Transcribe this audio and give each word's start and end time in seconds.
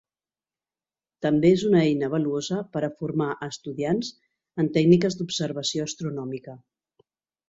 També 1.25 1.49
és 1.57 1.65
una 1.67 1.81
eina 1.89 2.07
valuosa 2.13 2.61
per 2.75 2.81
a 2.87 2.89
formar 3.03 3.27
a 3.35 3.49
estudiants 3.55 4.09
en 4.65 4.71
tècniques 4.79 5.19
d'observació 5.21 5.87
astronòmica. 5.91 6.57